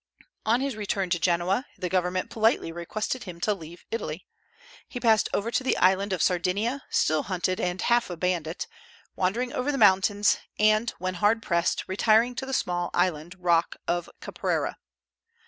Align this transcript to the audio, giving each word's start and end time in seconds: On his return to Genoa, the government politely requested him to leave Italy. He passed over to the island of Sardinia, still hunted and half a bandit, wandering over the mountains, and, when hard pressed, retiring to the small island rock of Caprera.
On 0.47 0.61
his 0.61 0.75
return 0.75 1.11
to 1.11 1.19
Genoa, 1.19 1.67
the 1.77 1.87
government 1.87 2.31
politely 2.31 2.71
requested 2.71 3.25
him 3.25 3.39
to 3.41 3.53
leave 3.53 3.85
Italy. 3.91 4.25
He 4.87 4.99
passed 4.99 5.29
over 5.31 5.51
to 5.51 5.63
the 5.63 5.77
island 5.77 6.11
of 6.11 6.23
Sardinia, 6.23 6.81
still 6.89 7.21
hunted 7.21 7.59
and 7.59 7.79
half 7.83 8.09
a 8.09 8.17
bandit, 8.17 8.65
wandering 9.15 9.53
over 9.53 9.71
the 9.71 9.77
mountains, 9.77 10.39
and, 10.57 10.89
when 10.97 11.13
hard 11.13 11.43
pressed, 11.43 11.83
retiring 11.85 12.33
to 12.37 12.47
the 12.47 12.51
small 12.53 12.89
island 12.95 13.35
rock 13.37 13.75
of 13.87 14.09
Caprera. 14.21 14.77